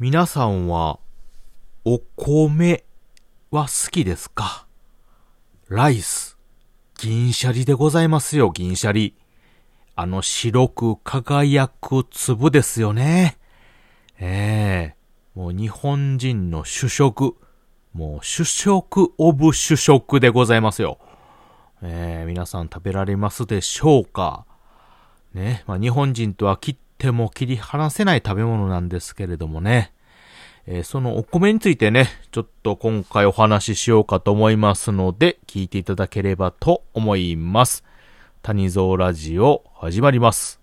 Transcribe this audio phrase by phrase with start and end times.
[0.00, 0.98] 皆さんは、
[1.84, 2.82] お米
[3.52, 4.66] は好きですか？
[5.68, 6.36] ライス、
[6.98, 9.14] 銀シャリでございますよ、銀シャリ。
[9.94, 13.38] あの白く輝く粒ですよね。
[14.18, 17.36] ええもう日本人の主食。
[17.92, 20.98] もう主食オブ主食でございますよ。
[21.82, 24.44] えー、皆さん食べられますでしょうか？
[25.34, 29.92] ね、まあ、日本人とは切っっても切り離せない食べ物なんですけれどもね。
[30.66, 37.84] えー、そのお米についてね、ちょっと今回お話ししようかと思いますので、聞いていただければと思います。
[38.42, 40.60] 谷蔵ラジオ始まります。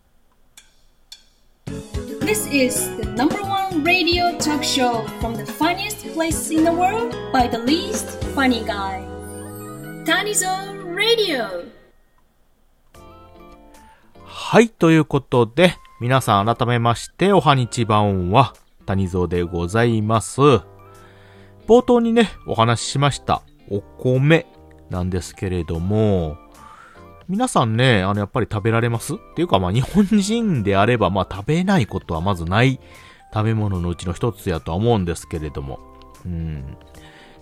[14.26, 18.56] はい、ということで、皆さん改めまして、おはにちばんは、
[18.88, 20.42] 谷蔵でございます。
[20.42, 20.64] 冒
[21.86, 24.48] 頭にね、お話ししました、お米
[24.90, 26.38] なんですけれども、
[27.30, 29.14] 皆さんね、あの、やっぱり食べられます？
[29.14, 32.80] っていうか、まあ、日本人であれば、まあ、食べないことはまずない
[33.32, 35.78] 食べ物のうちの一つやとは思うんですけれども。
[36.26, 36.78] うん。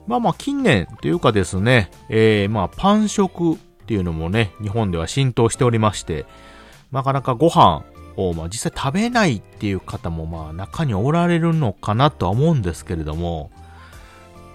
[0.05, 6.25] まあまあ、近年というかですね、えー、まあ、パン食っていうのもね、日本では浸透しておりまして、
[6.91, 7.85] なかなかご飯
[8.27, 13.51] を、まあ、実際食べないっていう方も、まあ、中におられるのかなとは思うんですけれども、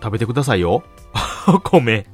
[0.03, 0.83] 食べてくださいよ。
[1.49, 2.07] お 米。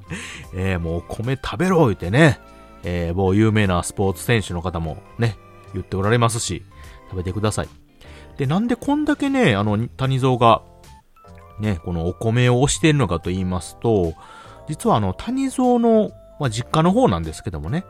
[0.55, 2.39] えー、もうお米食べろ言ってね。
[2.83, 5.37] えー、某有名なスポーツ選手の方もね、
[5.75, 6.65] 言っておられますし、
[7.11, 7.69] 食べてください。
[8.37, 10.63] で、なんでこんだけね、あの、谷蔵が、
[11.59, 14.15] ね、このお米を推しているのかと言いますと、
[14.69, 17.85] 実はあの、谷蔵の、まあ、実家の方なんですけどもね、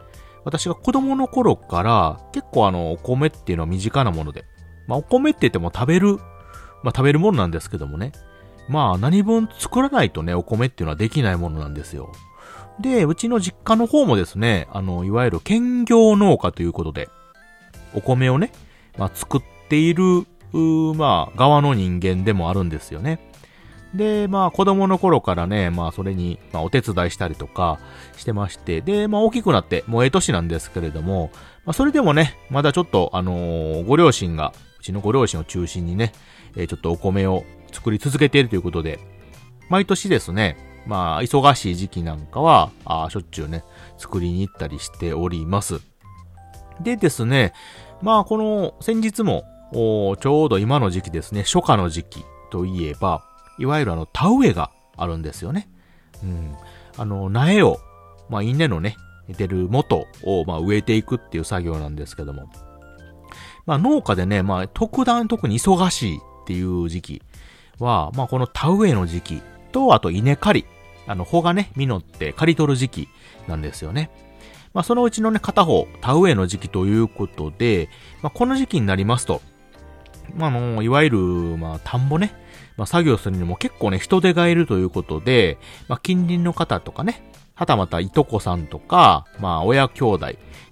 [0.45, 4.45] 私が子供の頃から結構あの、お米っていうのは身近なもので、
[4.87, 6.17] まあ、お米って言っても食べる、
[6.83, 8.13] まあ、食べるものなんですけどもね、
[8.69, 12.13] まあ、何分作らないとね、お米っていうのはできないものなんですよ。
[12.81, 17.09] で、うちの実家の方もですね、あの、いわゆる兼業農家ということで、
[17.95, 18.53] お米をね、
[18.97, 20.27] まあ、作っている、
[20.97, 23.30] まあ、側の人間でもあるんですよね。
[23.95, 27.81] で、まあ、子供の頃からね、まあ、それに、まあ、お手伝いしたりとか
[28.17, 31.31] してまして、で、まあ、大きくなって、もうええ年なんですけれども、
[31.65, 36.13] まあ、それでもね、まだちょっと、あのー、ご両親が、うちのご両親を中心にね、
[36.57, 39.01] えー、ちょっとお米を作り続けているということで、
[39.69, 43.65] 毎年ですね、まあ、忙しい時期なんかは、あしょっちゅうね、
[43.99, 45.81] 作りに行ったりしております。
[46.81, 47.53] でですね、
[48.03, 53.25] まあ、この、先日も、ちょうど今の時期ですね、初夏の時期といえば、
[53.61, 55.69] いわゆるあの、田植えがあるんですよね。
[56.25, 56.57] うん。
[56.97, 57.79] あの、苗を、
[58.29, 58.97] まあ、稲のね、
[59.29, 62.51] 出る元を、まあ、植えていくっていう作業なんですけども。
[63.67, 67.23] まあ、農家でね、まあ、特段特に忙しいっていう時期
[67.79, 70.67] は、まあ、この田植えの時期と、あと稲刈り。
[71.07, 73.09] あの、穂がね、実って刈り取る時期
[73.49, 74.11] なんですよね。
[74.73, 77.89] まあ、そのうちのね、片方、田植えの時期ということで、
[78.23, 79.43] まあ、この時期になりますと、
[80.37, 82.33] まあ、あの、いわゆる、まあ、田んぼね、
[82.81, 87.23] まあ、作業するにも結構ね、人手がいるということで、まあ、近隣の方とかね、
[87.55, 90.29] はたまたいとこさんとか、まあ、親兄弟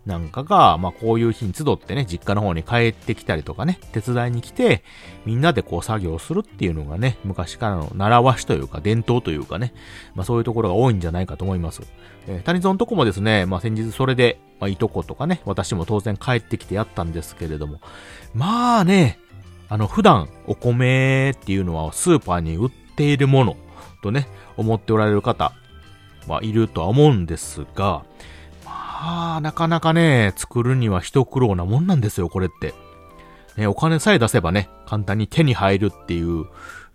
[0.06, 4.82] なんかが、まあ、こういう日に集ってね、実家の方に帰ってきたりとかね、手伝いに来て、
[5.26, 9.74] みんなでこう作業するっていうのがね、昔からの習わしというか、伝統というかね、
[10.14, 11.82] まあ、そういうところが多いんじゃないかと思います。
[12.26, 17.82] えー、谷蔵のとこもですね、まあ、先日それで、まあ、いとことかね、私も当然帰ってきてやったんですけれども、
[18.32, 19.18] まあね、
[19.68, 23.56] あの、普段お米っていうのはスーパーに売っているもの
[24.02, 25.52] とね、思っておられる方
[26.26, 28.04] はいるとは思うんですが、
[28.64, 32.74] まあ、なかなかね、作るには一苦労なもんなんですよ、これって。
[33.56, 36.46] ね、お金さえ出せばね、簡単に手に入るっていう、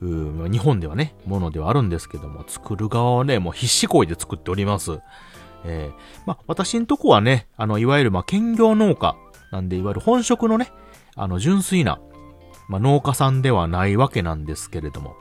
[0.01, 4.99] う日本ではね、ものではあるんですけども、作る側はね、もう必死こいで作っております。
[5.65, 9.15] えー、まあ、私んとこはね、あの、いわゆる、まあ、兼業農家
[9.51, 10.71] なんで、いわゆる本職のね、
[11.15, 11.99] あの、純粋な、
[12.67, 15.15] まあ、農家さんではないわけなんですけれども。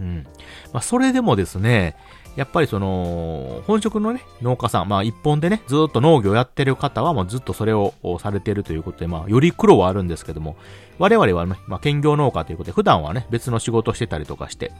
[0.00, 0.26] うん。
[0.72, 1.96] まあ、それでもですね、
[2.36, 10.56] やっぱりその、本職のね、農家さん、まあ一本でね、ずっと農業やってる方は、もうずっとそれをされてるということで、まあ、より苦労はあるんですけども、
[10.98, 14.72] 我々はね、まあ、兼業農家ということで、普段はね、別の仕事してたりとかして、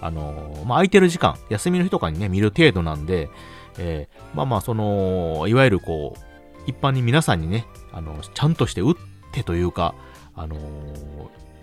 [0.00, 3.28] あのー、まあ、空いてる時間、休みの日とかにね、見る程度なんで、
[3.78, 6.20] えー、まあまあ、その、いわゆるこう、
[6.66, 8.94] 一般に皆さんにね、あの、ちゃんとして打っ
[9.32, 9.94] てというか、
[10.34, 10.60] あのー、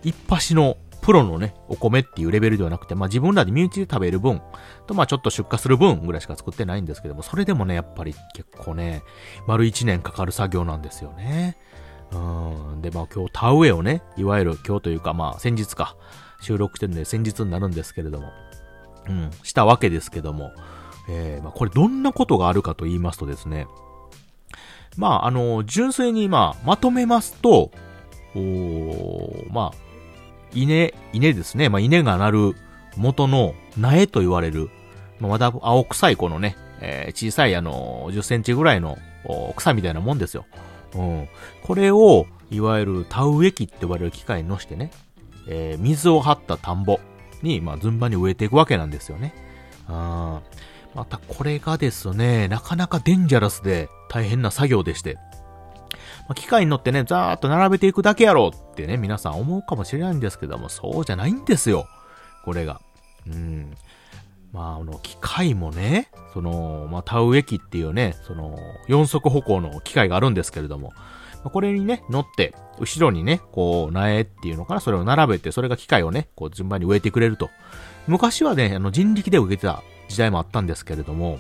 [0.04, 4.42] 一発のプロのね、お米っていうレベルではなくて、まあ自分らで身内で食べる分、
[4.88, 9.04] とまあちょっと出荷する分ぐらいしか作ってないんですけども、それでもね、やっぱり結構ね、
[9.48, 11.58] 丸一年かかる作業なんですよね。
[12.12, 12.18] う
[12.78, 12.82] ん。
[12.82, 15.96] で、まあ今日田植えをね、いわゆる今日というかまあ先日か、
[16.42, 18.30] 収録してるんで先日になるんですけれども、
[19.08, 20.52] うん、したわけですけども、
[21.10, 23.68] えー、まあ、これどんなことがあるかと言いますとですね、
[24.98, 27.72] まあ、あの、純粋に、まあ、まとめますと、
[28.36, 29.78] おまあ、
[30.54, 31.69] 稲、稲ですね。
[31.69, 32.56] まあ、稲が鳴る
[32.98, 34.69] 元の苗と言われる、
[35.19, 38.98] まあ、まだ青臭いこのね、えー、小さいあの、10センチぐらいの
[39.56, 40.45] 草みたいなもんですよ。
[40.95, 41.28] うん。
[41.63, 44.92] これを、いわゆる田植え機って呼ばれる機械に乗してね、
[45.48, 47.00] えー、水を張った田んぼ
[47.42, 49.34] に、まあ、順番に植えていくわけなんですよね。
[49.88, 50.42] あ
[50.94, 55.18] またこれがですね、なかなかデンジャラスで大変な作業でして、
[56.28, 61.88] まあ、機械に乗ってね、ざーっと並べていくだけやろうってね、皆さん思うかもしれないんですけども、そうじゃないんですよ。
[62.46, 62.82] これが。
[63.28, 63.76] うん。
[64.52, 68.58] まあ、あの、機械もね、その、まあ、田植え機っていうね、その、
[68.88, 70.94] 四足歩行の機械があるんですけれども、
[71.44, 77.50] これにね、乗って、後ろにね、こう、苗っていうのかな、それを並べて、それが機械をね、こう、順番に植えてくれると。
[78.08, 81.40] 昔はね、あの、人力で植えてた時代もあったんですけれども、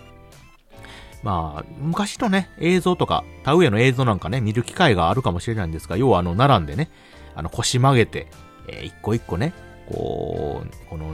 [1.23, 6.89] まあ、昔のね、映像とか、田植えの映像なんかね、見る機会があるかもしれないんですが、要はあの、並んでね、
[7.35, 8.27] あの、腰曲げて、
[8.67, 9.53] えー、一個一個ね、
[9.89, 11.13] こう、この、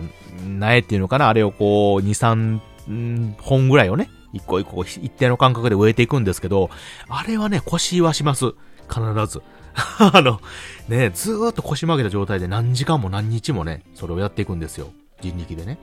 [0.59, 6.69] 苗っていうのかな、あれをこう、2、3本ぐらいをね、一個一個一定の間隔で植えていくんですけど、
[7.09, 8.53] あれはね、腰はします。
[8.89, 9.41] 必ず。
[9.99, 10.39] あの、
[10.87, 14.91] ね、ずーっと腰曲げた状態で何時間も何日もね、それをやっていくんですよ。
[15.21, 15.77] 人力でね。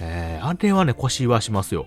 [0.00, 1.86] えー、あれはね、腰はしますよ。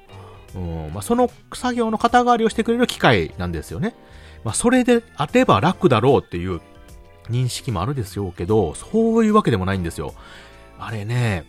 [0.58, 3.96] うん、まあ、その作業の肩代わりをしてくれる機械なんですよね。
[4.44, 6.62] まあ、それであれば楽だろうっていう
[7.30, 10.14] 認識もあるでしょうけど、そういうわけでもないんですよ。
[10.80, 11.46] あれね、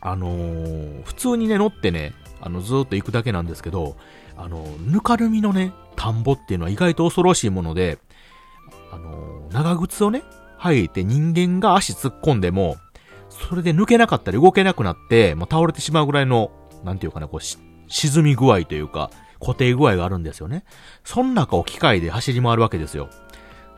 [0.00, 3.96] あのー、普通にね、乗ってね、あの、ずっと行くだけなんですけど、
[4.36, 7.98] あの、ぬかるみのね、田んぼっていうのは意外と恐ろしいもので、
[8.92, 10.22] あのー、長靴をね、
[10.60, 12.76] 履いて人間が足突っ込んでも、
[13.28, 16.50] それで抜けなかったり動けなくなって、もう倒れてしまうぐらいの、
[16.84, 19.10] なんていうかね、こう、沈み具合というか、
[19.40, 20.64] 固定具合があるんですよね。
[21.04, 23.10] その中を機械で走り回るわけですよ。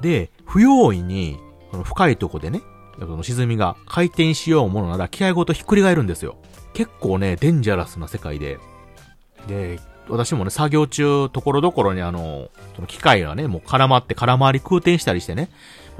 [0.01, 1.39] で、不用意に、
[1.71, 2.63] この深いとこでね、
[2.99, 6.37] その沈みが回転しようものなら気合ごとひっくり返るんですよ。
[6.73, 8.59] 結構ね、デンジャラスな世界で。
[9.49, 9.79] で、
[10.09, 15.51] 私もね、作業中、ところどころにあの、その機械がね、もう絡まって空回り空転したりしてね、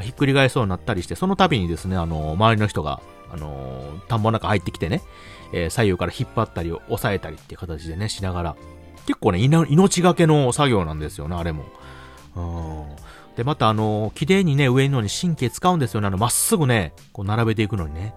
[0.01, 3.01] ひっくり返そうになったりして、その度にですね、あの、周りの人が、
[3.33, 5.03] あの、田んぼの中入ってきてね、
[5.53, 8.57] えー、左右から引っ張ったり、押さえたりっていう形でね、しながら、
[9.07, 11.65] 結構ね、命がけの作業なんですよね、あれも。
[12.35, 13.37] うん。
[13.37, 18.15] で、またあの、綺麗にね、上のに神経使うんですよね、あの、まっすぐね、こう並べていくのにね。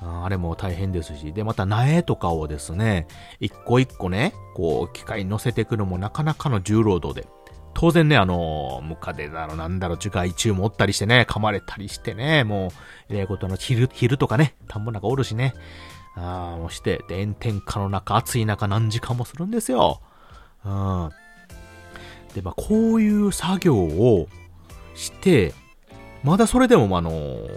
[0.00, 3.08] あれも大変ですし、で、また苗とかをですね、
[3.40, 7.26] 一個一個ね、こう、機械に乗せていくのもなかなかの重労働で。
[7.74, 12.68] 当然ね、あの、ムカデだろ、なんだろ、樹海中もおったりしてね、噛まれたりしてね、も
[13.10, 15.54] う、ええことの昼、昼とかね、田んぼなんかおるしね、
[16.16, 20.00] ああ、もうして、で、炎天下の中、暑い中何時間もするんですよ。
[20.64, 21.10] うん。
[22.34, 24.28] で、まあ、こういう作業を
[24.94, 25.54] して、
[26.24, 27.48] まだそれでも、あのー、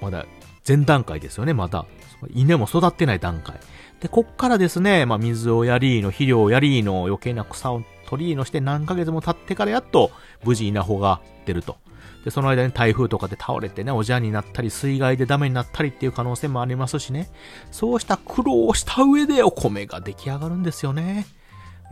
[0.00, 0.26] まだ
[0.66, 1.86] 前段階ですよね、まだ。
[2.34, 3.58] 稲も育ってない段階。
[4.00, 10.10] で、こっからですね、まあ、水をやりの、肥料をやりの、余計な草を取りのして何ヶ月も経ってからやっと
[10.44, 11.76] 無事稲穂が出ると。
[12.24, 17.30] で、その間に台風とかで倒れてね、おじゃになったり、水害でダメになったりっていう可能性もありますしね。
[17.70, 21.26] そうした苦労をした上でお米が出来上がるんですよね。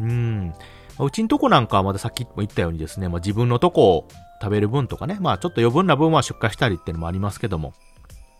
[0.01, 0.55] うん。
[1.01, 4.09] うちんとこなんかはまださっきも言ったようにですね、まあ、自分のとこを
[4.41, 7.73] 食べる分とかね、まあちょっと余分な分は出荷したりっていうのもありますけども。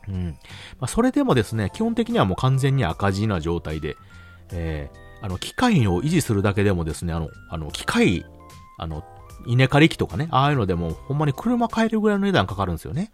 [0.09, 0.37] うん。
[0.79, 3.97] まあそれでもですね、基本的にはもう完全に赤字な状態で、
[4.53, 8.25] えー、あの、機械を維持するだけでもですね、あの、あの、機械、
[8.79, 9.05] あの、
[9.47, 13.11] 稲刈り機とかね、ああいうのでも、ほんまに車買えるぐらいの値段かかるんですよね。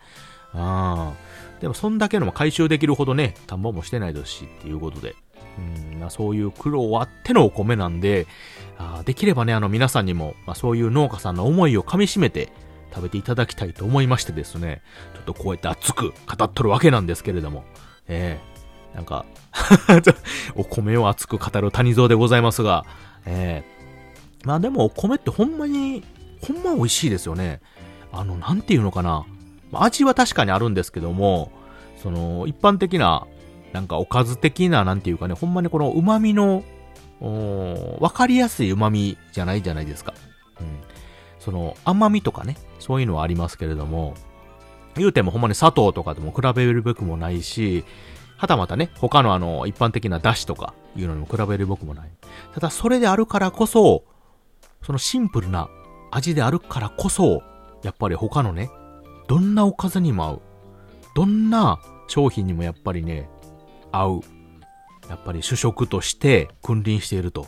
[0.53, 1.61] ああ。
[1.61, 5.17] でも、そんだけのも回収できるほどね、田んぼもしてないですし、っていうことで。
[5.59, 8.27] うん、まあ、そういう苦労あってのお米なんで、
[8.79, 12.53] あできればね、あの皆さんにも、まあ、そういう農家さんの思いを噛み締めて
[12.93, 14.83] 食べていただきたいと思いましてですね、
[15.15, 17.65] ちょっとこうやって熱く語っとるわけなんですけれども、
[18.09, 19.25] ええー、なんか
[20.55, 22.85] お米を熱く語る谷蔵でございますが、
[23.27, 26.05] ええー、まあでもお米ってほんまに
[26.45, 27.61] ほんま美味しいですよね。
[28.13, 29.25] あの、なんていうのかな。
[29.73, 31.51] 味は確かにあるんですけども、
[32.03, 33.27] その、一般的な、
[33.73, 36.63] なんかおかず的な、なんていうかね、ほんまにこの旨味の、
[38.01, 40.15] わかりやすい旨味じゃないじゃないですか。
[40.61, 40.67] うん。
[41.39, 44.15] その、甘みとかね、そういうのはありますけれども、
[44.97, 47.85] 言うてもほんまに砂糖とかでも比べるべくもないし、
[48.37, 52.11] はたまたね、他のあの、一般的な出汁とかいうのにも比べるべくもない。
[52.53, 54.05] ただ、それであるからこそ、
[54.83, 55.69] そのシンプルな
[56.15, 57.43] 味であるからこそ、
[57.83, 58.71] やっぱり他のね、
[59.27, 60.43] どんなおかずにも合う。
[61.15, 63.29] どんな商品にもやっぱりね、
[63.91, 64.21] 合う。
[65.09, 67.47] やっぱり主食として君臨していると。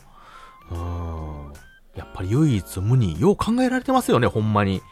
[0.71, 1.53] うーん。
[1.95, 4.83] やっぱり唯一無二、よう考えられてますよね、ほんまに。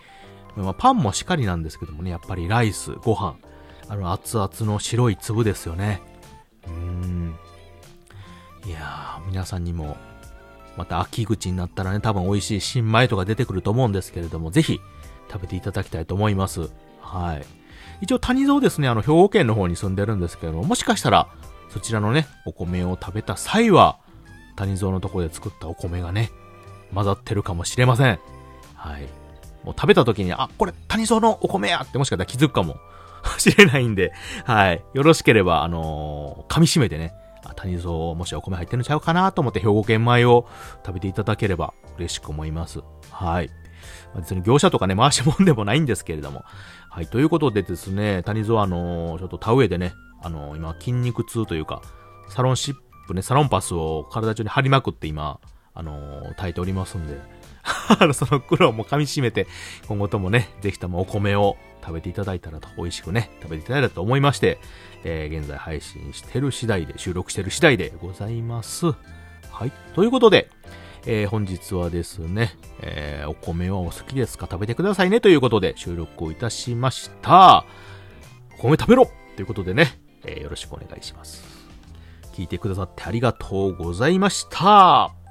[0.56, 3.36] まあ、パンもしかりなんですけどもね、やっぱりライス、ご飯、
[3.88, 6.00] あの熱々の白い粒ですよね。
[6.66, 7.36] うーん。
[8.66, 9.96] いやー、皆さんにも、
[10.76, 14.80] また秋口になったらね、多分美味しい新米とか出てくると思うんですけれども、ぜひ
[15.30, 16.70] 食べていただきたいと思います。
[17.00, 17.46] はい。
[18.00, 21.28] 一応谷蔵ですね、あの、兵庫県の方に住んでるんですけれども、もしかしたら、
[21.70, 23.98] そちらのね、お米を食べた際は、
[24.56, 26.30] 谷蔵のとこで作ったお米がね、
[26.92, 28.18] 混ざってるかもしれません。
[28.74, 29.02] はい。
[29.64, 32.76] もう食べた時に、あ、これ谷蔵のお米やってもしかしたら気づくかも
[33.38, 34.12] しれないんで、
[34.44, 34.84] はい。
[34.92, 37.14] よろしければ、あのー噛み締めてね、
[37.54, 40.46] 谷蔵もしお米入ってるんちゃうかなと思って兵庫県米を
[40.84, 42.80] 食べていただければ嬉しく思います。
[43.10, 43.50] はい。
[44.16, 46.44] 別に業者とかね、回しもんでもないんですけれども。
[46.90, 47.06] はい。
[47.06, 51.82] ということでですね、谷蔵あのーちょっと田植えでね、あのー今筋肉痛というか、
[52.28, 52.74] サロンシッ
[53.06, 55.40] プね、サロンパスを体中に貼りまくって今、
[55.74, 57.20] あのー耐えておりますんで、
[58.14, 59.46] その苦労も噛み締めて、
[59.88, 64.58] 今後ともね、ぜひともお米を食べていただいたらと、美味しくね、食べていただいたらと思いまして、
[65.04, 68.86] えー現在配信してる次第で、収録してる次第でございます。
[68.86, 68.94] は
[69.66, 69.72] い。
[69.94, 70.48] ということで、
[71.06, 74.48] えー本日はですね、えーお米はお好きですか？
[74.50, 77.64] 食べてくださいねということで収録をいたしました。
[78.58, 81.44] お米食べろということでね、えーよろしくお願いします。
[82.32, 85.23] 聞いてくださってありがとうございました。